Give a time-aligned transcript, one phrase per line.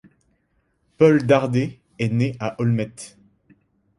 [0.97, 2.89] Paul Dardé est né à Olmet.